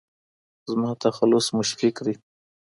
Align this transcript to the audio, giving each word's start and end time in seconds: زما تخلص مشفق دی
زما 0.69 0.91
تخلص 1.03 1.47
مشفق 1.57 1.95
دی 2.05 2.13